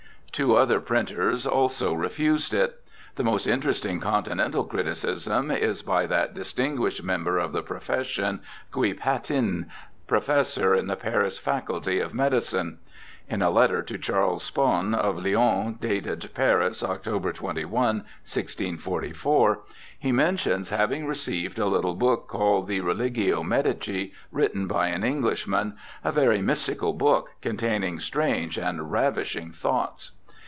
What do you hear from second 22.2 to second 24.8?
called the Religio Medici, written